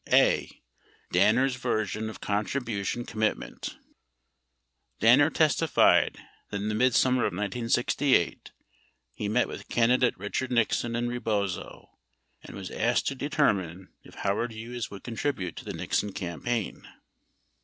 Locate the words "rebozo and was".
11.07-12.71